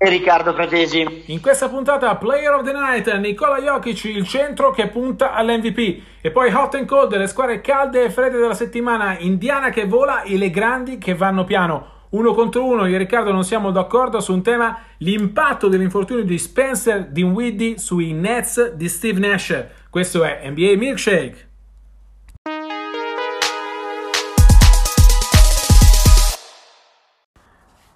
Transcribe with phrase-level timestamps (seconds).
[0.00, 1.24] e Riccardo Fratesi.
[1.26, 6.02] In questa puntata Player of the Night, Nicola Jokic, il centro che punta all'MVP.
[6.20, 10.22] E poi Hot and Cold, le squadre calde e fredde della settimana, Indiana che vola
[10.22, 11.96] e le grandi che vanno piano.
[12.10, 16.38] Uno contro uno, io e Riccardo non siamo d'accordo su un tema, l'impatto dell'infortunio di
[16.38, 19.66] Spencer Dinwiddie sui Nets di Steve Nash.
[19.90, 21.47] Questo è NBA Milkshake.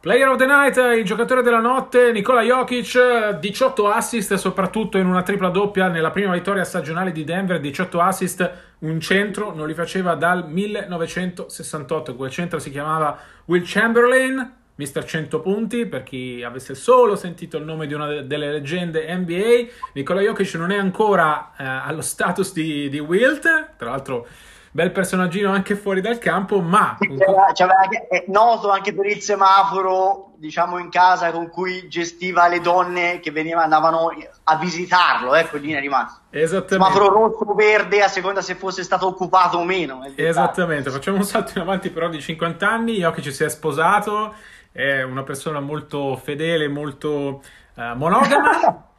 [0.02, 5.22] Player of the Night, il giocatore della notte, Nikola Jokic, 18 assist, soprattutto in una
[5.22, 10.16] tripla doppia nella prima vittoria stagionale di Denver, 18 assist, un centro, non li faceva
[10.16, 17.14] dal 1968, quel centro si chiamava Will Chamberlain, Mister 100 punti, per chi avesse solo
[17.14, 22.02] sentito il nome di una delle leggende NBA, Nikola Jokic non è ancora eh, allo
[22.02, 24.26] status di, di Wilt, tra l'altro
[24.74, 26.96] bel personaggino anche fuori dal campo, ma...
[26.98, 33.20] Anche, è noto anche per il semaforo, diciamo, in casa con cui gestiva le donne
[33.20, 34.10] che venivano, andavano
[34.44, 36.22] a visitarlo, ecco, lì è rimasto.
[36.30, 36.72] Esattamente.
[36.72, 40.02] Semaforo rosso o verde a seconda se fosse stato occupato o meno.
[40.16, 43.50] Esattamente, facciamo un salto in avanti però di 50 anni, io che ci si è
[43.50, 44.34] sposato,
[44.72, 47.42] è una persona molto fedele, molto
[47.74, 48.86] uh, monogama.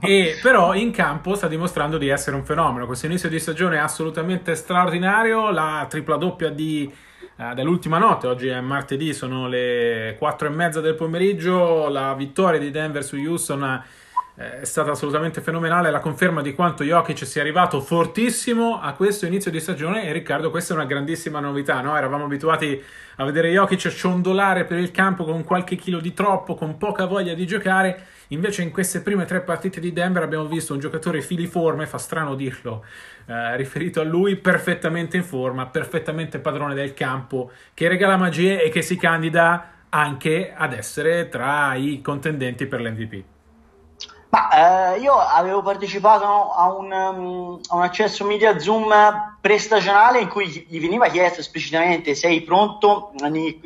[0.00, 2.86] E però in campo sta dimostrando di essere un fenomeno.
[2.86, 5.50] Questo inizio di stagione è assolutamente straordinario.
[5.50, 6.90] La tripla doppia di,
[7.36, 11.88] uh, dell'ultima notte, oggi è martedì, sono le 4 e mezza del pomeriggio.
[11.88, 13.82] La vittoria di Denver su Houston
[14.36, 15.90] è stata assolutamente fenomenale.
[15.90, 20.04] La conferma di quanto Jokic sia arrivato fortissimo a questo inizio di stagione.
[20.04, 21.80] E Riccardo, questa è una grandissima novità.
[21.80, 21.96] No?
[21.96, 22.80] Eravamo abituati
[23.16, 27.34] a vedere Jokic ciondolare per il campo con qualche chilo di troppo, con poca voglia
[27.34, 31.86] di giocare Invece in queste prime tre partite di Denver abbiamo visto un giocatore filiforme,
[31.86, 32.84] fa strano dirlo,
[33.26, 38.68] eh, riferito a lui, perfettamente in forma, perfettamente padrone del campo, che regala magie e
[38.68, 43.24] che si candida anche ad essere tra i contendenti per l'MVP.
[44.30, 48.92] Ma eh, io avevo partecipato a un, um, a un, accesso media Zoom
[49.40, 53.12] prestagionale in cui gli veniva chiesto esplicitamente sei pronto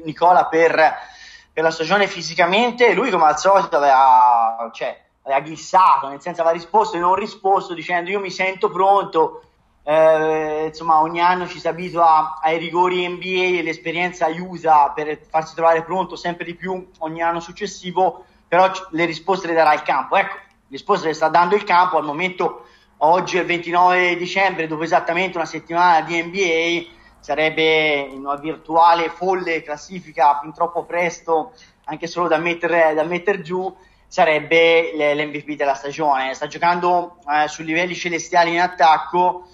[0.05, 1.11] Nicola per
[1.53, 6.57] per la stagione fisicamente lui come al solito aveva, cioè, aveva ghissato, nel senso aveva
[6.57, 9.43] risposto e non risposto dicendo io mi sento pronto,
[9.85, 15.55] eh, insomma ogni anno ci si abitua ai rigori NBA e l'esperienza aiuta per farsi
[15.55, 20.17] trovare pronto sempre di più ogni anno successivo, però le risposte le darà il campo.
[20.17, 22.67] Ecco, le risposte le sta dando il campo al momento,
[22.99, 29.63] oggi è il 29 dicembre, dopo esattamente una settimana di NBA sarebbe una virtuale folle
[29.63, 31.53] classifica fin troppo presto,
[31.85, 33.73] anche solo da mettere, da mettere giù,
[34.09, 36.35] sarebbe l'MVP della stagione.
[36.35, 39.47] Sta giocando eh, su livelli celestiali in attacco,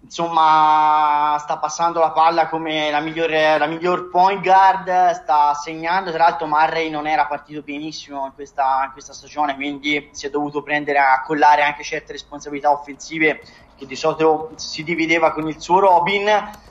[0.00, 6.24] insomma sta passando la palla come la migliore, la miglior point guard, sta segnando, tra
[6.24, 10.60] l'altro Murray non era partito benissimo in questa, in questa stagione, quindi si è dovuto
[10.60, 13.42] prendere a collare anche certe responsabilità offensive
[13.76, 16.64] che di solito si divideva con il suo Robin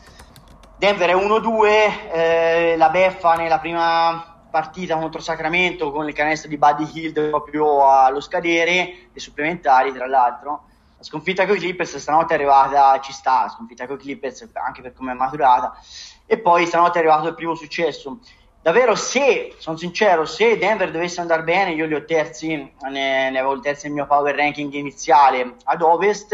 [0.78, 6.58] Denver è 1-2, eh, la beffa nella prima partita contro Sacramento con il canestro di
[6.58, 10.66] Buddy Hill proprio allo scadere, e supplementari tra l'altro.
[10.98, 14.50] La sconfitta con i Clippers stanotte è arrivata, ci sta, la sconfitta con i Clippers
[14.54, 15.78] anche per come è maturata.
[16.26, 18.20] E poi stanotte è arrivato il primo successo.
[18.62, 22.48] Davvero, se, sono sincero, se Denver dovesse andare bene, io li ho terzi,
[22.90, 26.34] ne, ne avevo terzi nel mio power ranking iniziale ad Ovest,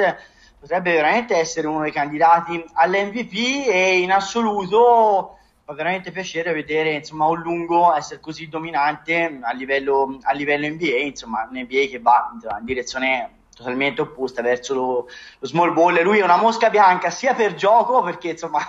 [0.62, 7.26] potrebbe veramente essere uno dei candidati all'MVP e in assoluto fa veramente piacere vedere insomma
[7.26, 12.32] un lungo essere così dominante a livello, a livello NBA, insomma un NBA che va
[12.60, 15.08] in direzione totalmente opposta verso lo,
[15.40, 16.00] lo, small ball.
[16.04, 18.60] Lui è una mosca bianca sia per gioco, perché insomma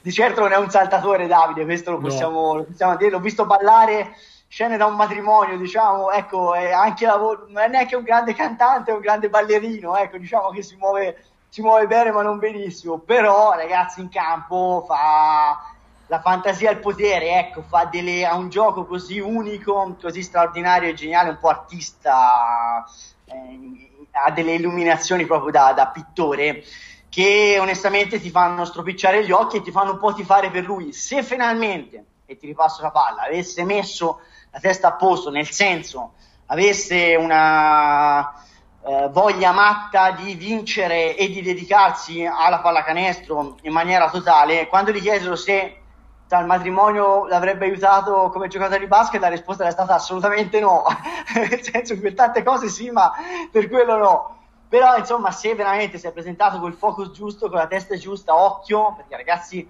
[0.00, 2.54] di certo non è un saltatore Davide, questo lo possiamo, no.
[2.58, 4.14] lo possiamo dire, l'ho visto ballare
[4.46, 8.90] scene da un matrimonio, diciamo, ecco, è anche lavoro, non è neanche un grande cantante,
[8.90, 12.96] è un grande ballerino, ecco, diciamo che si muove si muove bene ma non benissimo,
[12.96, 15.74] però ragazzi in campo fa
[16.06, 20.94] la fantasia al potere, ecco, fa delle, ha un gioco così unico, così straordinario e
[20.94, 22.82] geniale, un po' artista,
[23.26, 26.64] eh, ha delle illuminazioni proprio da, da, pittore,
[27.10, 30.94] che onestamente ti fanno stropicciare gli occhi e ti fanno un po' tifare per lui.
[30.94, 34.20] Se finalmente, e ti ripasso la palla, avesse messo
[34.52, 36.14] la testa a posto, nel senso,
[36.46, 38.32] avesse una
[38.84, 45.00] eh, voglia matta di vincere e di dedicarsi alla pallacanestro in maniera totale, quando gli
[45.00, 45.76] chiesero se
[46.40, 50.84] il matrimonio l'avrebbe aiutato come giocatore di basket, la risposta è stata assolutamente no,
[51.36, 53.12] nel senso che per tante cose sì, ma
[53.50, 54.36] per quello no.
[54.68, 58.94] Però insomma, se veramente si è presentato col focus giusto, con la testa giusta, occhio,
[58.96, 59.60] perché ragazzi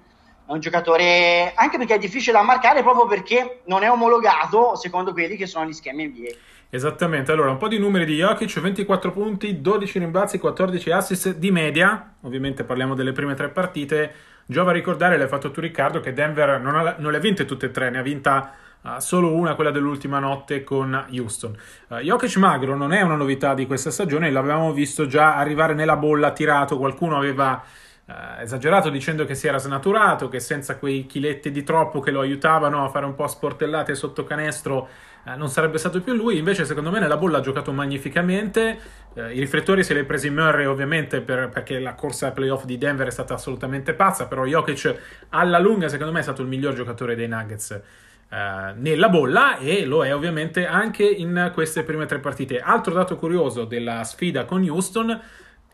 [0.47, 5.12] è un giocatore, anche perché è difficile da marcare proprio perché non è omologato secondo
[5.12, 6.31] quelli che sono gli schemi NBA.
[6.74, 11.50] Esattamente, allora un po' di numeri di Jokic, 24 punti, 12 rimbalzi, 14 assist di
[11.50, 14.14] media, ovviamente parliamo delle prime tre partite,
[14.46, 17.66] Giova ricordare, l'hai fatto tu Riccardo, che Denver non, ha, non le ha vinte tutte
[17.66, 21.54] e tre, ne ha vinta uh, solo una, quella dell'ultima notte con Houston.
[21.88, 25.96] Uh, Jokic magro non è una novità di questa stagione, l'avevamo visto già arrivare nella
[25.96, 27.62] bolla tirato, qualcuno aveva
[28.06, 32.20] uh, esagerato dicendo che si era snaturato, che senza quei chiletti di troppo che lo
[32.20, 34.88] aiutavano a fare un po' sportellate sotto canestro
[35.24, 36.38] eh, non sarebbe stato più lui.
[36.38, 38.78] Invece, secondo me, nella bolla ha giocato magnificamente.
[39.14, 42.64] Eh, I riflettori se li ha presi Murray, ovviamente, per, perché la corsa ai playoff
[42.64, 44.26] di Denver è stata assolutamente pazza.
[44.26, 47.80] Però Jokic, alla lunga, secondo me, è stato il miglior giocatore dei Nuggets.
[48.32, 52.60] Eh, nella bolla e lo è ovviamente anche in queste prime tre partite.
[52.60, 55.20] Altro dato curioso della sfida con Houston,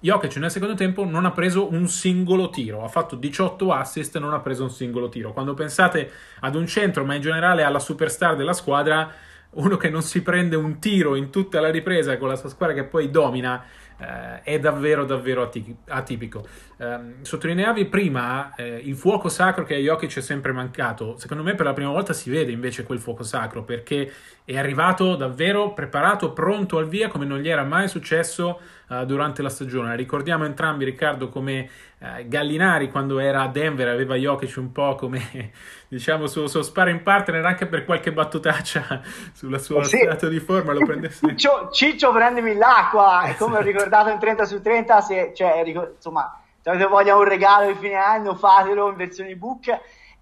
[0.01, 4.19] Jokic nel secondo tempo non ha preso un singolo tiro, ha fatto 18 assist e
[4.19, 5.33] non ha preso un singolo tiro.
[5.33, 6.11] Quando pensate
[6.41, 9.09] ad un centro, ma in generale alla superstar della squadra,
[9.51, 12.75] uno che non si prende un tiro in tutta la ripresa con la sua squadra
[12.75, 13.65] che poi domina
[13.99, 15.51] eh, è davvero davvero
[15.87, 16.47] atipico.
[16.81, 21.17] Eh, sottolineavi prima eh, il fuoco sacro che a Jokic è sempre mancato.
[21.19, 24.13] Secondo me per la prima volta si vede invece quel fuoco sacro perché
[24.45, 29.43] è arrivato davvero preparato, pronto al via come non gli era mai successo uh, durante
[29.43, 29.97] la stagione.
[29.97, 35.51] Ricordiamo entrambi Riccardo come uh, Gallinari quando era a Denver aveva Jokic un po' come
[35.89, 39.03] diciamo suo, suo sparring partner anche per qualche battutaccia
[39.35, 39.99] sulla sua sì.
[39.99, 41.27] stato di forma lo prendesse.
[41.27, 46.43] Ciccio, Ciccio prendimi l'acqua, è come ho ricordato in 30 su 30, se, cioè, insomma,
[46.69, 49.81] se avete voglia un regalo di fine anno fatelo in versione book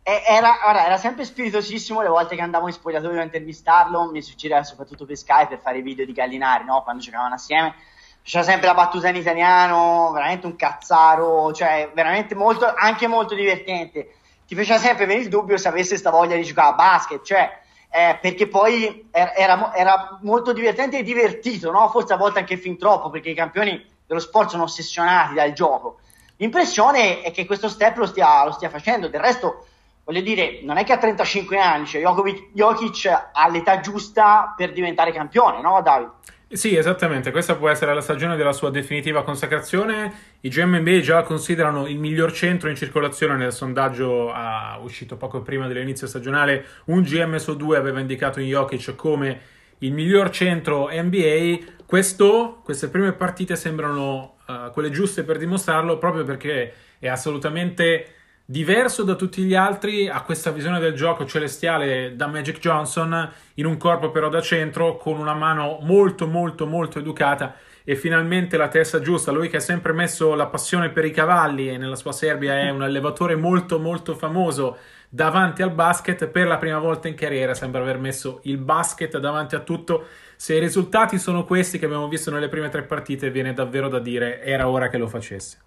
[0.09, 4.63] era, guarda, era, sempre spiritosissimo le volte che andavo in spogliatoio a intervistarlo, mi succedeva
[4.63, 6.85] soprattutto per Skype per fare i video di Gallinari, no?
[6.85, 7.75] quando giocavano assieme,
[8.23, 14.15] faceva sempre la battuta in italiano, veramente un cazzaro, cioè veramente molto, anche molto divertente.
[14.47, 17.59] Ti faceva sempre venire il dubbio se avesse sta voglia di giocare a basket, cioè,
[17.91, 21.89] eh, perché poi era, era, molto divertente e divertito, no?
[21.89, 25.99] forse a volte anche fin troppo, perché i campioni dello sport sono ossessionati dal gioco.
[26.37, 29.67] L'impressione è che questo step lo stia, lo stia facendo, del resto
[30.05, 34.73] voglio dire, non è che a 35 anni, cioè Jokovic, Jokic ha l'età giusta per
[34.73, 36.11] diventare campione, no Davide?
[36.49, 40.37] Sì, esattamente, questa può essere la stagione della sua definitiva consacrazione.
[40.43, 45.67] I GMB già considerano il miglior centro in circolazione nel sondaggio uh, uscito poco prima
[45.67, 46.65] dell'inizio stagionale.
[46.85, 49.41] Un GM su due aveva indicato in Jokic come
[49.79, 51.59] il miglior centro NBA.
[51.87, 59.05] Questo, queste prime partite sembrano uh, quelle giuste per dimostrarlo proprio perché è assolutamente diverso
[59.05, 63.77] da tutti gli altri, ha questa visione del gioco celestiale da Magic Johnson, in un
[63.77, 69.01] corpo però da centro, con una mano molto molto molto educata e finalmente la testa
[69.01, 69.31] giusta.
[69.31, 72.71] Lui che ha sempre messo la passione per i cavalli e nella sua Serbia è
[72.71, 74.77] un allevatore molto molto famoso
[75.09, 79.55] davanti al basket, per la prima volta in carriera sembra aver messo il basket davanti
[79.55, 80.07] a tutto.
[80.37, 83.99] Se i risultati sono questi che abbiamo visto nelle prime tre partite, viene davvero da
[83.99, 85.61] dire era ora che lo facesse.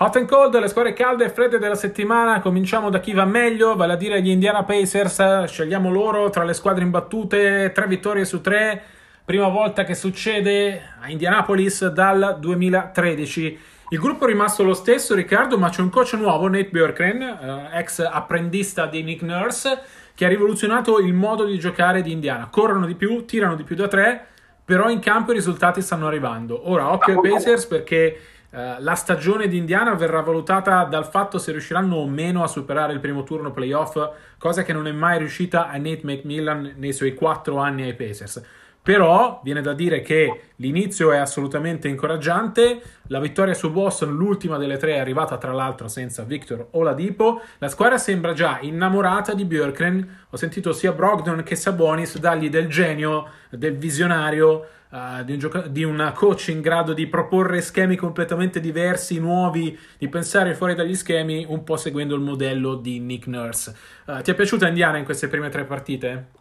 [0.00, 2.40] Hot and cold, le squadre calde e fredde della settimana.
[2.40, 5.46] Cominciamo da chi va meglio, vale a dire gli Indiana Pacers.
[5.46, 8.80] Scegliamo loro tra le squadre imbattute, tre vittorie su tre.
[9.28, 13.60] Prima volta che succede a Indianapolis dal 2013.
[13.90, 17.78] Il gruppo è rimasto lo stesso, Riccardo, ma c'è un coach nuovo, Nate Bjorkren, eh,
[17.78, 19.82] ex apprendista di Nick Nurse,
[20.14, 22.48] che ha rivoluzionato il modo di giocare di Indiana.
[22.50, 24.28] Corrono di più, tirano di più da tre,
[24.64, 26.70] però in campo i risultati stanno arrivando.
[26.70, 28.20] Ora, occhio ai Pacers perché
[28.50, 32.94] Uh, la stagione di Indiana verrà valutata dal fatto se riusciranno o meno a superare
[32.94, 33.98] il primo turno playoff,
[34.38, 38.42] cosa che non è mai riuscita a Nate McMillan nei suoi quattro anni ai Pacers.
[38.88, 42.80] Però viene da dire che l'inizio è assolutamente incoraggiante.
[43.08, 47.42] La vittoria su Boston, l'ultima delle tre, è arrivata tra l'altro senza Victor Oladipo.
[47.58, 50.20] La squadra sembra già innamorata di Björkren.
[50.30, 54.66] Ho sentito sia Brogdon che Sabonis dargli del genio, del visionario.
[54.88, 59.78] Uh, di, un gioca- di un coach in grado di proporre schemi completamente diversi, nuovi,
[59.98, 63.76] di pensare fuori dagli schemi, un po' seguendo il modello di Nick Nurse.
[64.06, 66.37] Uh, ti è piaciuta Indiana in queste prime tre partite?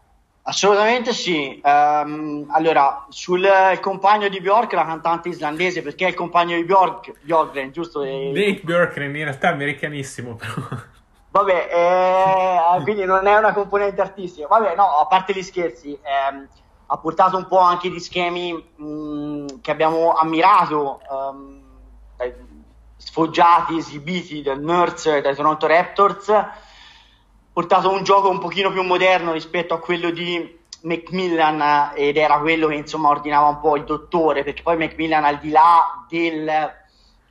[0.49, 1.61] Assolutamente sì.
[1.61, 3.45] Um, allora, sul
[3.81, 8.01] compagno di Bjork, la cantante islandese, perché è il compagno di Bjork, Bjorkren, giusto?
[8.01, 10.53] Dave Bjorkren, in realtà è americanissimo, però.
[11.31, 14.47] Vabbè, eh, quindi non è una componente artistica.
[14.47, 16.47] Vabbè, no, a parte gli scherzi, ehm,
[16.85, 21.61] ha portato un po' anche di schemi mh, che abbiamo ammirato, um,
[22.95, 26.31] sfoggiati, esibiti dal Nerds e dai Toronto Raptors
[27.57, 32.67] portato un gioco un pochino più moderno rispetto a quello di Macmillan ed era quello
[32.67, 36.71] che insomma ordinava un po' il dottore perché poi Macmillan al di là del,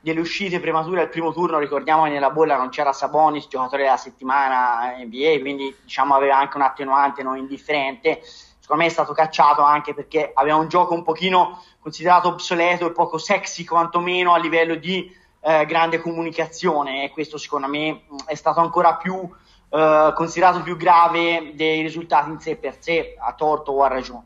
[0.00, 3.96] delle uscite premature al primo turno ricordiamo che nella bolla non c'era Sabonis giocatore della
[3.96, 8.20] settimana NBA quindi diciamo aveva anche un attenuante non indifferente.
[8.58, 12.90] Secondo me è stato cacciato anche perché aveva un gioco un pochino considerato obsoleto e
[12.90, 18.58] poco sexy quantomeno a livello di eh, grande comunicazione e questo secondo me è stato
[18.58, 19.30] ancora più
[19.68, 24.24] eh, considerato più grave dei risultati in sé per sé, a torto o a ragione.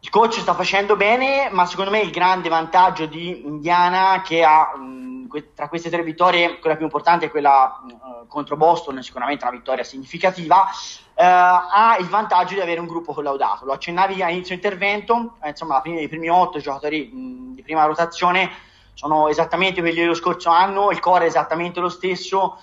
[0.00, 4.76] Il coach sta facendo bene, ma secondo me il grande vantaggio di Indiana che ha
[4.76, 5.12] mh,
[5.54, 9.82] tra queste tre vittorie, quella più importante è quella mh, contro Boston, sicuramente una vittoria
[9.82, 10.68] significativa,
[11.14, 13.64] eh, ha il vantaggio di avere un gruppo collaudato.
[13.64, 17.84] Lo accennavi a inizio intervento, eh, insomma prima, i primi otto giocatori mh, di prima
[17.86, 18.50] rotazione
[18.92, 22.58] sono esattamente quelli dello scorso anno, il core è esattamente lo stesso,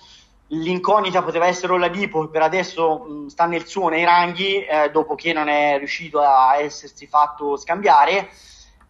[0.48, 5.14] l'incognita poteva essere Oladipo, che per adesso mh, sta nel suo, nei ranghi, eh, dopo
[5.14, 8.28] che non è riuscito a essersi fatto scambiare.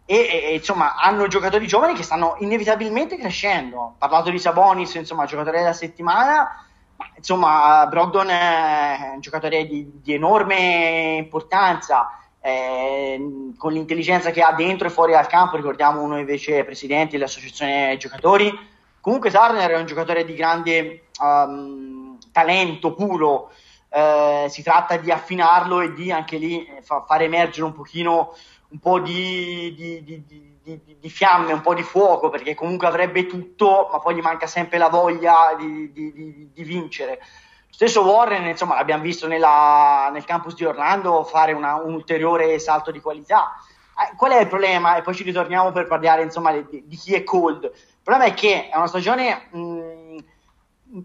[0.05, 3.77] E, e, insomma hanno giocatori giovani che stanno inevitabilmente crescendo.
[3.77, 6.65] Ho parlato di Sabonis, insomma, giocatore della settimana.
[6.95, 12.17] Ma, insomma, Brogdon è un giocatore di, di enorme importanza.
[12.45, 17.95] Eh, con l'intelligenza che ha dentro e fuori dal campo, ricordiamo uno invece presidenti dell'associazione
[17.95, 18.71] giocatori
[19.03, 23.51] Comunque Turner è un giocatore di grande um, talento puro,
[23.89, 28.33] eh, si tratta di affinarlo e di anche lì eh, fa, far emergere un pochino
[28.69, 33.89] un po' di, di, di, di, fiamme, un po' di fuoco, perché comunque avrebbe tutto,
[33.91, 37.17] ma poi gli manca sempre la voglia di, vincere.
[37.19, 42.57] Lo stesso Warren, insomma, l'abbiamo visto nella, nel campus di Orlando fare una, un ulteriore
[42.57, 43.51] salto di qualità.
[43.95, 44.95] Eh, qual è il problema?
[44.95, 47.71] E poi ci ritorniamo per parlare insomma, di, di chi è cold
[48.03, 50.17] il problema è che è una stagione mh, mm,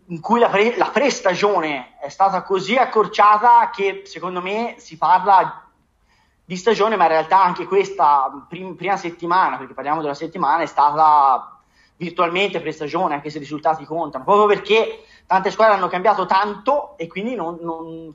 [0.07, 5.65] in cui la, pre- la prestagione è stata così accorciata che secondo me si parla
[6.45, 10.67] di stagione, ma in realtà anche questa prim- prima settimana, perché parliamo della settimana, è
[10.67, 11.61] stata
[11.97, 17.07] virtualmente prestagione, anche se i risultati contano, proprio perché tante squadre hanno cambiato tanto e
[17.07, 18.13] quindi non, non,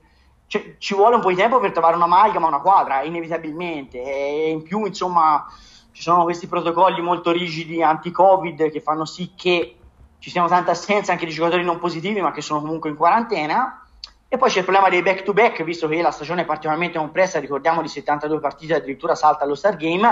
[0.54, 4.00] cioè, ci vuole un po' di tempo per trovare una un'amalgama, una quadra, inevitabilmente.
[4.00, 5.44] E in più, insomma,
[5.90, 9.76] ci sono questi protocolli molto rigidi anti-Covid che fanno sì che
[10.20, 13.84] ci siano tante assenze anche di giocatori non positivi ma che sono comunque in quarantena.
[14.28, 17.82] E poi c'è il problema dei back-to-back, visto che la stagione è particolarmente compressa, ricordiamo
[17.82, 20.08] di 72 partite, addirittura salta allo Star Game.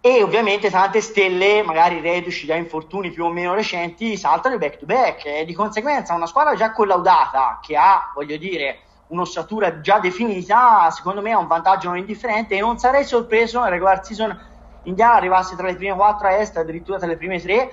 [0.00, 5.24] E ovviamente tante stelle, magari reduci da infortuni più o meno recenti, saltano il back-to-back.
[5.26, 11.20] E di conseguenza una squadra già collaudata, che ha, voglio dire, un'ossatura già definita, secondo
[11.20, 14.36] me ha un vantaggio non indifferente e non sarei sorpreso nel regular season
[14.82, 17.70] Indiana arrivasse tra le prime quattro a est, addirittura tra le prime tre,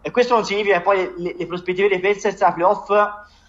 [0.00, 2.90] e questo non significa che poi le, le prospettive dei Pacers a playoff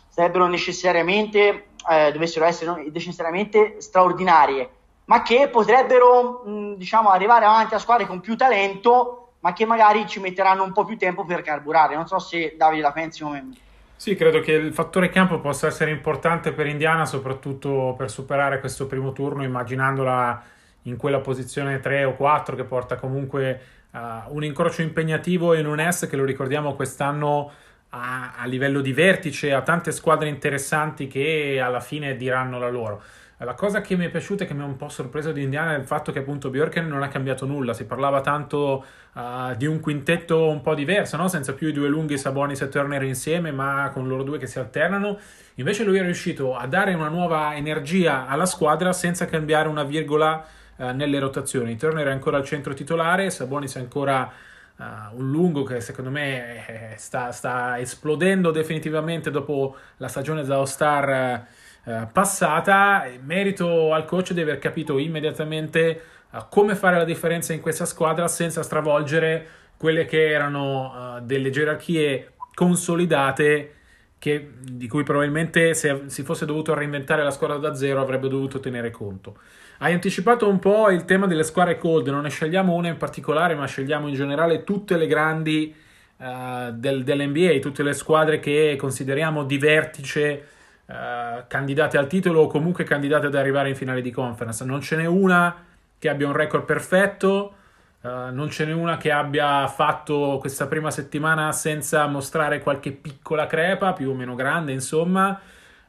[0.07, 4.69] sarebbero necessariamente, eh, dovessero essere necessariamente straordinarie,
[5.05, 10.07] ma che potrebbero mh, diciamo, arrivare avanti a squadre con più talento, ma che magari
[10.07, 11.95] ci metteranno un po' più tempo per carburare.
[11.95, 13.57] Non so se Davide la pensi come me.
[13.99, 18.87] Sì, credo che il fattore campo possa essere importante per Indiana, soprattutto per superare questo
[18.87, 20.41] primo turno, immaginandola
[20.83, 23.97] in quella posizione 3 o 4 che porta comunque uh,
[24.33, 27.51] un incrocio impegnativo in un S che lo ricordiamo quest'anno
[27.89, 33.03] a, a, livello di vertice, a tante squadre interessanti che alla fine diranno la loro.
[33.41, 35.73] La cosa che mi è piaciuta e che mi ha un po' sorpreso di Indiana
[35.73, 39.65] è il fatto che appunto Bjorken non ha cambiato nulla, si parlava tanto uh, di
[39.65, 41.29] un quintetto un po' diverso, no?
[41.29, 44.59] senza più i due lunghi Sabonis e Turner insieme, ma con loro due che si
[44.59, 45.17] alternano.
[45.55, 50.45] Invece lui è riuscito a dare una nuova energia alla squadra senza cambiare una virgola
[50.75, 51.77] eh, nelle rotazioni.
[51.77, 54.29] Turner è ancora al centro titolare, Sabonis è ancora
[54.75, 54.83] uh,
[55.17, 61.47] un lungo che secondo me eh, sta, sta, esplodendo definitivamente dopo la stagione da All-Star
[61.83, 63.05] uh, passata.
[63.23, 68.27] Merito al coach di aver capito immediatamente uh, come fare la differenza in questa squadra
[68.27, 73.73] senza stravolgere quelle che erano uh, delle gerarchie consolidate
[74.19, 78.59] che, di cui probabilmente se si fosse dovuto reinventare la squadra da zero avrebbe dovuto
[78.59, 79.37] tenere conto.
[79.77, 83.55] Hai anticipato un po' il tema delle squadre cold, non ne scegliamo una in particolare,
[83.55, 85.73] ma scegliamo in generale tutte le grandi
[86.17, 90.47] uh, del, dell'NBA, tutte le squadre che consideriamo di vertice,
[90.89, 94.65] uh, candidate al titolo o comunque candidate ad arrivare in finale di conference.
[94.65, 95.55] Non ce n'è una
[95.97, 97.53] che abbia un record perfetto,
[98.01, 103.45] Uh, non ce n'è una che abbia fatto questa prima settimana senza mostrare qualche piccola
[103.45, 105.37] crepa, più o meno grande, insomma.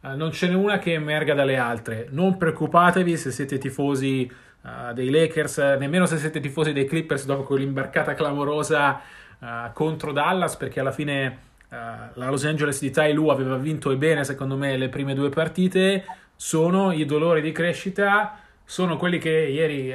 [0.01, 2.09] Uh, non ce n'è una che emerga dalle altre.
[2.11, 4.29] Non preoccupatevi se siete tifosi
[4.63, 9.01] uh, dei Lakers, nemmeno se siete tifosi dei Clippers dopo quell'imbarcata clamorosa
[9.73, 11.39] contro Dallas, perché alla fine
[11.71, 15.31] la Los Angeles di Tai Lu aveva vinto e bene, secondo me, le prime due
[15.31, 16.05] partite.
[16.37, 19.95] Sono i dolori di crescita, sono quelli che ieri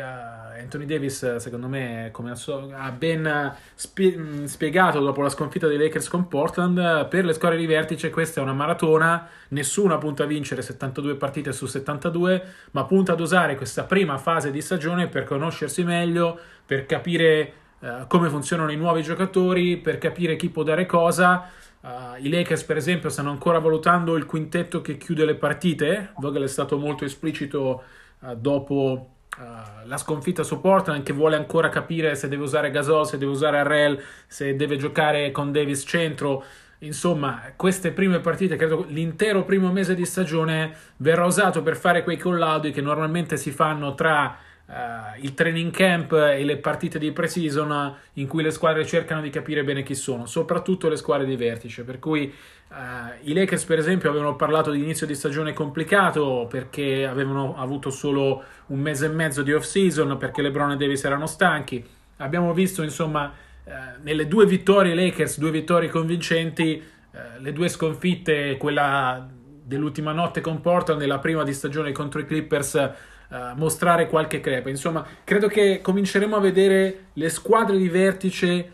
[0.66, 2.34] Anthony Davis, secondo me, come
[2.74, 7.66] ha ben spie- spiegato dopo la sconfitta dei Lakers con Portland, per le squadre di
[7.66, 13.14] vertice questa è una maratona, nessuna punta a vincere 72 partite su 72, ma punta
[13.14, 18.72] ad usare questa prima fase di stagione per conoscersi meglio, per capire uh, come funzionano
[18.72, 21.50] i nuovi giocatori, per capire chi può dare cosa.
[21.86, 26.14] Uh, I Lakers, per esempio, stanno ancora valutando il quintetto che chiude le partite.
[26.18, 27.84] Vogel è stato molto esplicito
[28.20, 33.06] uh, dopo Uh, la sconfitta su Portland che vuole ancora capire se deve usare Gasol,
[33.06, 36.42] se deve usare Arrel, se deve giocare con Davis centro.
[36.80, 42.18] Insomma, queste prime partite, credo l'intero primo mese di stagione verrà usato per fare quei
[42.18, 44.38] collaudi che normalmente si fanno tra
[44.68, 44.74] uh,
[45.22, 49.64] il training camp e le partite di pre-season in cui le squadre cercano di capire
[49.64, 51.84] bene chi sono, soprattutto le squadre di vertice.
[51.84, 52.34] Per cui
[52.70, 52.76] uh,
[53.22, 58.44] i Lakers, per esempio, avevano parlato di inizio di stagione complicato perché avevano avuto solo
[58.68, 61.84] un mese e mezzo di off-season, perché LeBron e Davis erano stanchi.
[62.18, 63.32] Abbiamo visto, insomma,
[63.64, 66.94] uh, nelle due vittorie Lakers, due vittorie convincenti,
[67.40, 69.26] le due sconfitte, quella
[69.66, 72.92] dell'ultima notte con Portland e la prima di stagione contro i Clippers
[73.30, 74.70] uh, mostrare qualche crepa.
[74.70, 78.72] Insomma, credo che cominceremo a vedere le squadre di vertice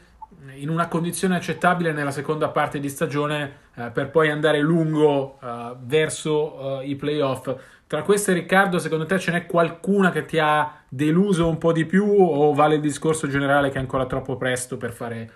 [0.56, 5.76] in una condizione accettabile nella seconda parte di stagione uh, per poi andare lungo uh,
[5.80, 7.54] verso i playoff.
[7.88, 11.86] Tra queste, Riccardo, secondo te ce n'è qualcuna che ti ha deluso un po' di
[11.86, 15.32] più o vale il discorso generale che è ancora troppo presto per fare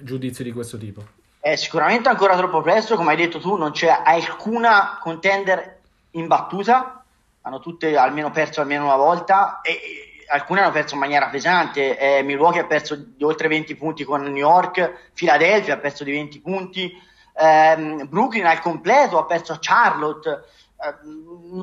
[0.00, 1.04] giudizi di questo tipo?
[1.38, 5.80] È sicuramente ancora troppo presto, come hai detto tu, non c'è alcuna contender
[6.12, 7.03] imbattuta
[7.46, 11.98] hanno tutte almeno perso almeno una volta e, alcune hanno perso in maniera pesante.
[11.98, 16.12] Eh, Milwaukee ha perso di oltre 20 punti con New York, Philadelphia ha perso di
[16.12, 16.92] 20 punti,
[17.36, 20.30] eh, Brooklyn al completo ha perso Charlotte.
[20.30, 20.94] Eh,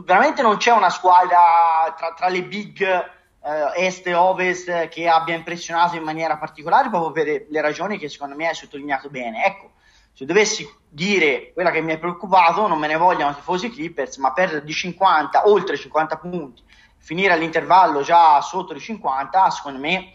[0.05, 5.35] veramente non c'è una squadra tra, tra le big eh, est e ovest che abbia
[5.35, 9.45] impressionato in maniera particolare proprio per le ragioni che secondo me hai sottolineato bene.
[9.45, 9.71] Ecco,
[10.13, 14.33] se dovessi dire quella che mi è preoccupato, non me ne vogliano tifosi Clippers, ma
[14.33, 16.63] perdere di 50, oltre 50 punti,
[16.97, 20.13] finire all'intervallo già sotto i 50, secondo me,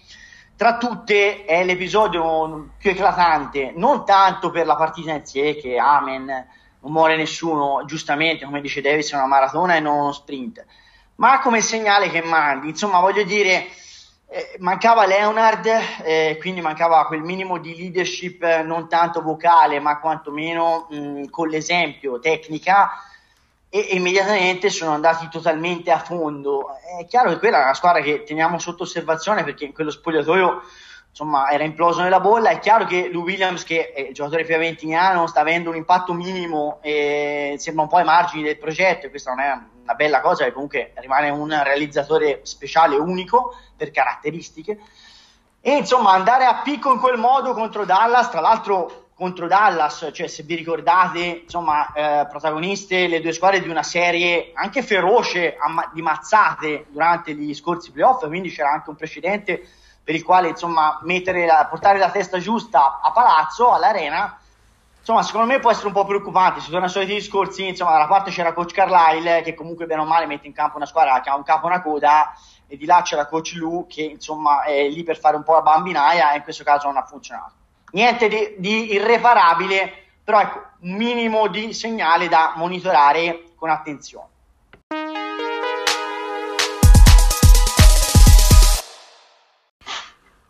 [0.54, 6.26] tra tutte è l'episodio più eclatante, non tanto per la partita in sé, che amen,
[6.80, 10.64] non muore nessuno, giustamente, come dice Davis, è una maratona e non uno sprint,
[11.16, 13.66] ma come segnale che mandi, insomma, voglio dire
[14.58, 15.70] mancava Leonard,
[16.02, 21.48] eh, quindi mancava quel minimo di leadership eh, non tanto vocale, ma quantomeno mh, con
[21.48, 22.90] l'esempio, tecnica,
[23.68, 26.70] e, immediatamente sono andati totalmente a fondo.
[26.98, 30.62] È chiaro che quella è una squadra che teniamo sotto osservazione perché in quello spogliatoio
[31.08, 32.50] insomma era imploso nella bolla.
[32.50, 36.12] È chiaro che Lou Williams, che è il giocatore più avventiniano, sta avendo un impatto
[36.12, 40.20] minimo e sembra un po' ai margini del progetto, e questa non è una bella
[40.20, 44.78] cosa, che comunque rimane un realizzatore speciale, unico per caratteristiche.
[45.60, 50.26] E insomma, andare a picco in quel modo contro Dallas, tra l'altro contro Dallas, cioè
[50.26, 55.90] se vi ricordate, insomma, eh, protagoniste le due squadre di una serie anche feroce amma-
[55.94, 59.66] di mazzate durante gli scorsi playoff, quindi c'era anche un precedente
[60.04, 64.38] per il quale insomma la, portare la testa giusta a palazzo, all'arena,
[65.06, 68.08] insomma secondo me può essere un po' preoccupante, si torna ai soliti discorsi, insomma dalla
[68.08, 71.30] parte c'era coach Carlisle che comunque bene o male mette in campo una squadra che
[71.30, 72.34] ha un capo e una coda
[72.66, 75.62] e di là c'era coach Lu che insomma è lì per fare un po' la
[75.62, 77.52] bambinaia e in questo caso non ha funzionato.
[77.92, 79.92] Niente di, di irreparabile,
[80.24, 84.26] però ecco, un minimo di segnale da monitorare con attenzione.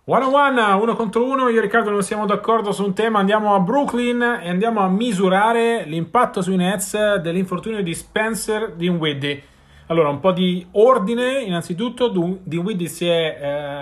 [0.08, 3.18] One on one, uno contro uno, io e Riccardo non siamo d'accordo su un tema,
[3.18, 9.42] andiamo a Brooklyn e andiamo a misurare l'impatto sui Nets dell'infortunio di Spencer Dinwiddie.
[9.86, 11.40] Allora, un po' di ordine.
[11.42, 12.08] Innanzitutto,
[12.40, 13.36] Dinwiddie si è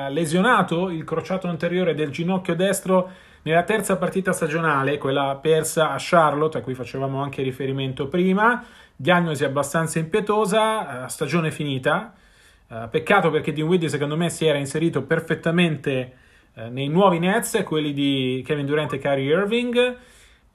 [0.08, 3.10] eh, lesionato il crociato anteriore del ginocchio destro
[3.42, 8.64] nella terza partita stagionale, quella persa a Charlotte, a cui facevamo anche riferimento prima.
[8.96, 12.14] Diagnosi abbastanza impietosa, eh, stagione finita.
[12.74, 16.16] Eh, peccato perché Dinwiddie, secondo me, si era inserito perfettamente
[16.54, 19.96] eh, nei nuovi Nets, quelli di Kevin Durant e Kyrie Irving.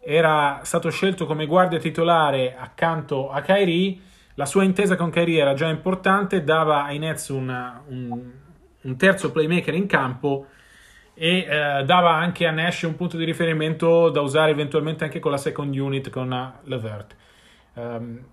[0.01, 3.99] Era stato scelto come guardia titolare accanto a Kyrie
[4.39, 8.31] la sua intesa con Kyrie era già importante, dava ai Nets una, un,
[8.83, 10.45] un, terzo playmaker in campo
[11.13, 15.31] e eh, dava anche a Nash un punto di riferimento da usare eventualmente anche con
[15.31, 17.17] la second unit con Levert.
[17.73, 18.23] Um,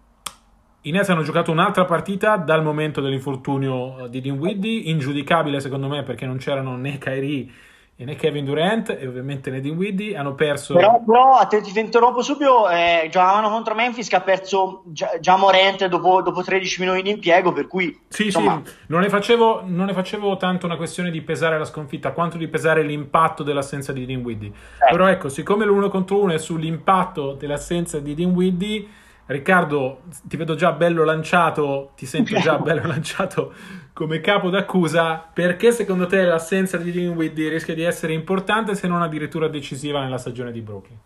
[0.87, 6.05] i Nets hanno giocato un'altra partita dal momento dell'infortunio eh, di Dinwiddie, ingiudicabile secondo me
[6.05, 7.49] perché non c'erano né Kyrie
[7.97, 12.23] e né Kevin Durant e ovviamente né Dinwiddie hanno perso però, però te, ti interrompo
[12.23, 17.03] subito eh, giocavano contro Memphis che ha perso già, già Morente dopo, dopo, 13 minuti
[17.03, 18.63] di impiego per cui sì insomma...
[18.65, 22.37] sì non ne, facevo, non ne, facevo, tanto una questione di pesare la sconfitta quanto
[22.37, 24.91] di pesare l'impatto dell'assenza di Dinwiddie eh.
[24.91, 28.89] però ecco siccome l'uno contro uno è sull'impatto dell'assenza di Dinwiddie
[29.27, 33.53] Riccardo, ti vedo già bello lanciato, ti sento già bello lanciato
[33.93, 35.29] come capo d'accusa.
[35.33, 40.19] Perché secondo te l'assenza di Dinwiddie rischia di essere importante se non addirittura decisiva nella
[40.19, 40.99] stagione di Brooklyn?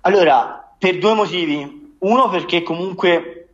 [0.00, 1.94] Allora, per due motivi.
[1.98, 3.48] Uno perché comunque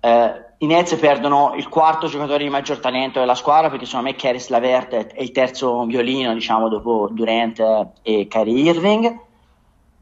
[0.00, 4.16] eh, i Nets perdono il quarto giocatore di maggior talento della squadra perché secondo me
[4.16, 7.60] Caris Lavert è il terzo violino, diciamo, dopo Durant
[8.02, 9.20] e Kyrie Irving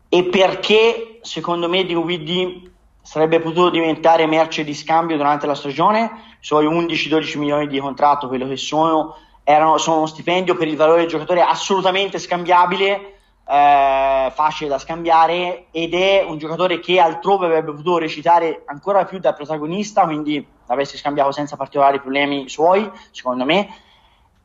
[0.08, 2.73] e perché secondo me Dinwiddie
[3.04, 8.28] sarebbe potuto diventare merce di scambio durante la stagione, i suoi 11-12 milioni di contratto,
[8.28, 9.14] quello che sono,
[9.44, 13.12] erano, sono uno stipendio per il valore del giocatore assolutamente scambiabile,
[13.46, 19.18] eh, facile da scambiare ed è un giocatore che altrove avrebbe potuto recitare ancora più
[19.18, 23.68] da protagonista, quindi l'avresti scambiato senza particolari problemi suoi, secondo me,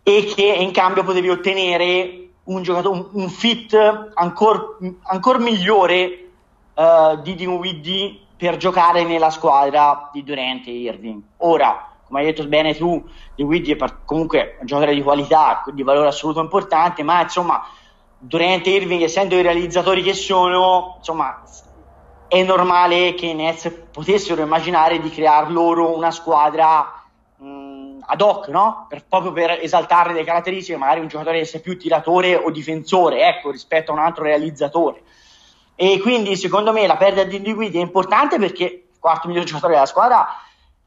[0.04, 3.74] e che in cambio potevi ottenere un, un, un fit
[4.16, 4.62] ancora
[5.04, 6.29] ancor migliore
[6.80, 11.22] uh, di Dinwiddie per giocare nella squadra di Durant e Irving.
[11.38, 15.84] Ora, come hai detto bene tu, Di Guidi è comunque un giocatore di qualità, di
[15.84, 17.62] valore assoluto importante, ma insomma,
[18.18, 21.44] Durant e Irving, essendo i realizzatori che sono, insomma,
[22.28, 27.04] è normale che i Nets potessero immaginare di creare loro una squadra
[27.36, 28.86] mh, ad hoc, no?
[28.88, 33.28] Per, proprio per esaltare le caratteristiche, magari un giocatore che sia più tiratore o difensore,
[33.28, 35.04] ecco, rispetto a un altro realizzatore.
[35.82, 39.86] E quindi secondo me la perdita di Individuidi è importante perché quarto miglior giocatore della
[39.86, 40.28] squadra,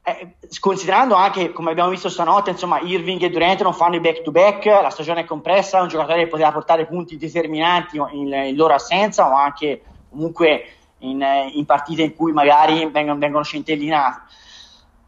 [0.03, 4.21] eh, considerando anche come abbiamo visto stanotte, insomma, Irving e Durant non fanno i back
[4.21, 8.55] to back, la stagione è compressa, un giocatore che poteva portare punti determinanti in, in
[8.55, 10.63] loro assenza o anche comunque
[10.99, 14.19] in, in partite in cui magari vengono, vengono centellinati.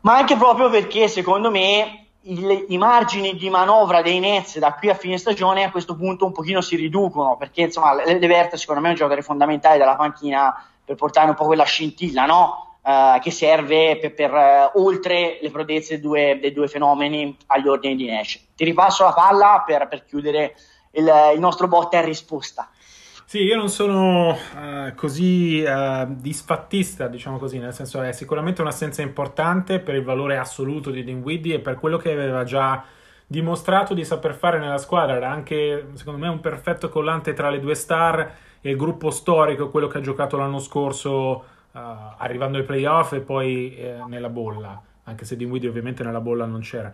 [0.02, 4.90] Ma anche proprio perché secondo me il, i margini di manovra dei Nets da qui
[4.90, 8.88] a fine stagione a questo punto un pochino si riducono perché insomma Levert secondo me
[8.88, 12.62] è un giocatore fondamentale dalla panchina per portare un po' quella scintilla no?
[12.86, 17.96] Uh, che serve per, per uh, oltre le prodezze due, dei due fenomeni agli ordini
[17.96, 18.40] di Nash.
[18.56, 20.56] Ti ripasso la palla per, per chiudere
[20.92, 22.70] il, il nostro botta in risposta.
[23.28, 29.02] Sì, io non sono uh, così uh, disfattista, diciamo così, nel senso è sicuramente un'assenza
[29.02, 32.84] importante per il valore assoluto di Dinwiddie e per quello che aveva già
[33.26, 35.16] dimostrato di saper fare nella squadra.
[35.16, 39.70] Era anche, secondo me, un perfetto collante tra le due star e il gruppo storico,
[39.70, 41.80] quello che ha giocato l'anno scorso uh,
[42.18, 46.62] arrivando ai playoff e poi eh, nella bolla, anche se Dinwiddie ovviamente nella bolla non
[46.62, 46.94] c'era.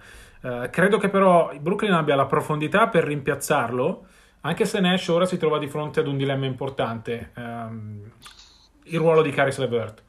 [0.69, 4.05] credo che però Brooklyn abbia la profondità per rimpiazzarlo
[4.41, 8.01] anche se Nash ora si trova di fronte ad un dilemma importante, um,
[8.83, 10.03] il ruolo di Caris LeVert.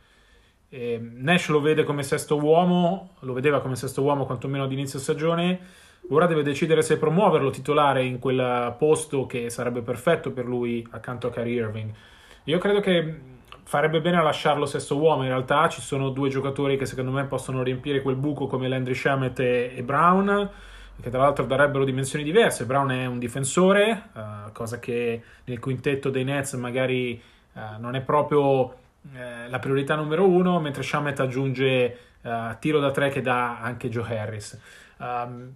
[0.68, 4.98] E Nash lo vede come sesto uomo, lo vedeva come sesto uomo quantomeno ad inizio
[4.98, 5.60] stagione,
[6.08, 11.26] ora deve decidere se promuoverlo titolare in quel posto che sarebbe perfetto per lui accanto
[11.26, 11.92] a Kyrie Irving.
[12.44, 13.20] Io credo che
[13.64, 17.24] farebbe bene a lasciarlo sesto uomo, in realtà ci sono due giocatori che secondo me
[17.26, 20.50] possono riempire quel buco come Landry Shamet e Brown,
[21.00, 22.64] che tra l'altro darebbero dimensioni diverse.
[22.64, 27.20] Brown è un difensore, uh, cosa che nel quintetto dei Nets magari
[27.54, 28.74] uh, non è proprio uh,
[29.48, 31.98] la priorità numero uno, mentre Shamet aggiunge
[32.60, 34.60] tiro da tre che dà anche Joe Harris.
[34.98, 35.54] Um,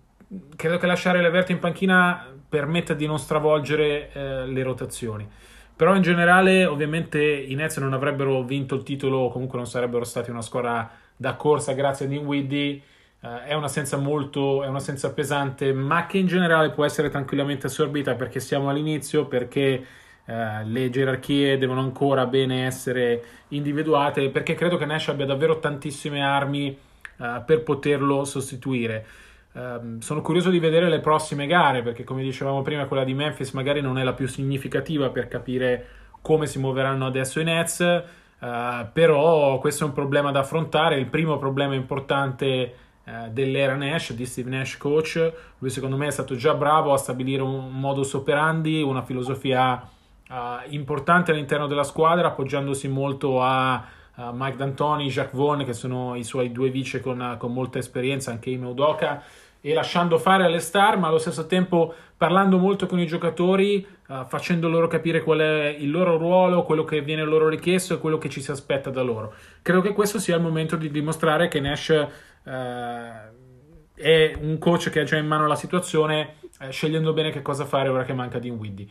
[0.57, 4.11] credo che lasciare Levert in panchina permetta di non stravolgere
[4.47, 5.29] le rotazioni.
[5.77, 10.03] Però in generale, ovviamente, i Nets non avrebbero vinto il titolo, o comunque non sarebbero
[10.03, 12.83] stati una squadra da corsa grazie a Dinwiddie
[13.27, 18.15] Uh, è un'assenza molto, è un'assenza pesante, ma che in generale può essere tranquillamente assorbita
[18.15, 19.85] perché siamo all'inizio, perché
[20.25, 26.23] uh, le gerarchie devono ancora bene essere individuate, perché credo che Nash abbia davvero tantissime
[26.23, 26.79] armi
[27.17, 29.05] uh, per poterlo sostituire.
[29.53, 33.53] Uh, sono curioso di vedere le prossime gare perché come dicevamo prima quella di Memphis
[33.53, 35.87] magari non è la più significativa per capire
[36.21, 38.47] come si muoveranno adesso i Nets, uh,
[38.93, 44.27] però questo è un problema da affrontare, il primo problema importante uh, dell'era Nash, di
[44.27, 48.83] Steve Nash coach, lui secondo me è stato già bravo a stabilire un modus operandi,
[48.83, 49.89] una filosofia
[50.71, 53.85] importante all'interno della squadra appoggiandosi molto a
[54.33, 58.51] Mike D'Antoni, Jacques Vaughan che sono i suoi due vice con, con molta esperienza, anche
[58.51, 59.23] Ime Udoka
[59.67, 64.25] e lasciando fare alle star, ma allo stesso tempo parlando molto con i giocatori, uh,
[64.25, 68.17] facendo loro capire qual è il loro ruolo, quello che viene loro richiesto e quello
[68.17, 69.35] che ci si aspetta da loro.
[69.63, 71.89] Credo che questo sia il momento di dimostrare che Nash
[72.45, 72.51] uh,
[73.97, 77.65] è un coach che ha già in mano la situazione, uh, scegliendo bene che cosa
[77.65, 78.87] fare ora che manca Dinwiddie.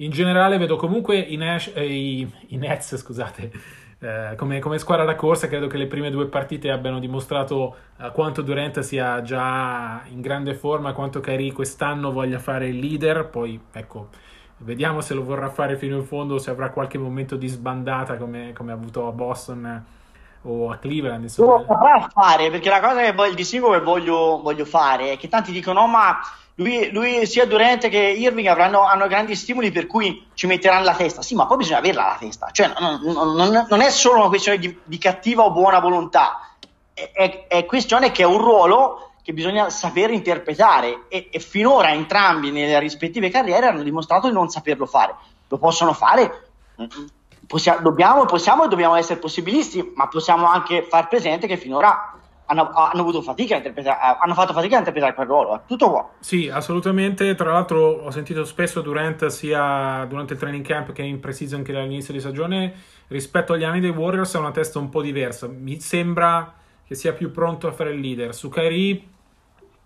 [0.00, 3.50] In generale vedo comunque i, Nash, eh, i, i Nets, scusate,
[4.00, 8.12] eh, come, come, squadra da corsa credo che le prime due partite abbiano dimostrato uh,
[8.12, 13.60] quanto Durant sia già in grande forma, quanto Kairi quest'anno voglia fare il leader, poi
[13.72, 14.08] ecco,
[14.58, 18.52] vediamo se lo vorrà fare fino in fondo, se avrà qualche momento di sbandata come,
[18.52, 19.84] come ha avuto a Boston
[20.42, 21.24] o a Cleveland.
[21.24, 21.58] Insomma.
[21.58, 25.16] Lo saprà fare, perché la cosa che voglio, il distinguo che voglio, voglio fare è
[25.16, 26.18] che tanti dicono, no, ma
[26.58, 30.94] lui, lui, sia Durant che Irving avranno, hanno grandi stimoli per cui ci metteranno la
[30.94, 31.22] testa.
[31.22, 32.50] Sì, ma poi bisogna averla la testa.
[32.50, 33.00] Cioè, non,
[33.36, 36.48] non, non è solo una questione di, di cattiva o buona volontà,
[36.92, 42.50] è, è, questione che è un ruolo che bisogna saper interpretare e, e, finora entrambi
[42.50, 45.14] nelle rispettive carriere hanno dimostrato di non saperlo fare.
[45.46, 46.48] Lo possono fare,
[47.46, 52.17] possiamo, dobbiamo, possiamo e dobbiamo essere possibilisti, ma possiamo anche far presente che finora
[52.50, 55.62] hanno, hanno, avuto fatica a interpretare, hanno fatto fatica a interpretare quel ruolo.
[55.66, 56.10] Tutto qua.
[56.18, 57.34] Sì, assolutamente.
[57.34, 61.76] Tra l'altro, ho sentito spesso Durant sia durante il training camp che in pre-season che
[61.76, 62.74] all'inizio di stagione
[63.08, 65.46] rispetto agli anni dei Warriors ha una testa un po' diversa.
[65.46, 66.54] Mi sembra
[66.86, 68.34] che sia più pronto a fare il leader.
[68.34, 69.02] Su Kyrie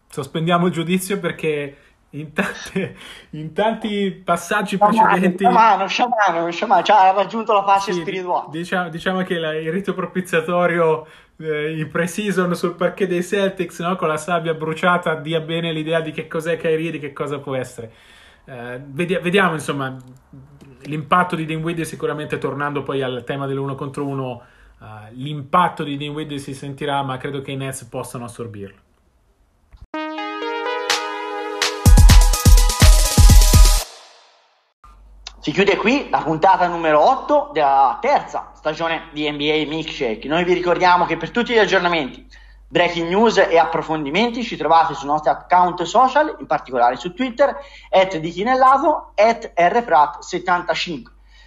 [0.08, 1.76] sospendiamo il giudizio perché
[2.10, 2.96] in, tante,
[3.30, 5.44] in, tanti passaggi sciamano, precedenti.
[5.44, 8.46] Sciamano, sciamano, sciamano, cioè ha raggiunto la fase sì, spirituale.
[8.50, 11.06] Diciamo, diciamo che la, il rito propiziatorio
[11.38, 13.96] eh, in pre-season sul parquet dei Celtics, no?
[13.96, 17.54] con la sabbia bruciata, dia bene l'idea di che cos'è Kyrie, di che cosa può
[17.54, 17.92] essere.
[18.44, 19.96] Eh, vedi, vediamo, insomma,
[20.84, 24.42] l'impatto di Dinwiddie sicuramente tornando poi al tema dell'uno contro uno,
[24.78, 28.81] uh, l'impatto di Dinwiddie si sentirà, ma credo che i Nets possano assorbirlo.
[35.42, 40.28] Si chiude qui la puntata numero 8 della terza stagione di NBA Milkshake.
[40.28, 42.24] Noi vi ricordiamo che per tutti gli aggiornamenti,
[42.68, 47.56] breaking news e approfondimenti ci trovate sui nostri account social, in particolare su Twitter,
[47.90, 51.02] at di Chinellato, at rfrat75.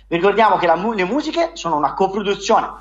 [0.08, 2.71] Vi ricordiamo che la, le musiche sono una coproduzione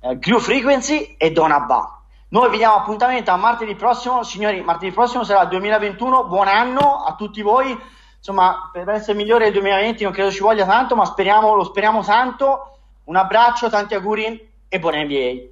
[0.00, 2.00] eh, Grew Frequency e Donna Ba.
[2.28, 7.04] Noi vi diamo appuntamento a martedì prossimo, signori, martedì prossimo sarà il 2021, buon anno
[7.04, 7.78] a tutti voi
[8.22, 12.04] insomma, per essere migliore del 2020 non credo ci voglia tanto, ma speriamo, lo speriamo
[12.04, 12.78] tanto.
[13.04, 15.50] Un abbraccio, tanti auguri e buon NBA.